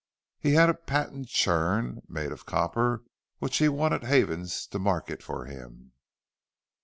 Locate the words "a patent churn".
0.67-2.01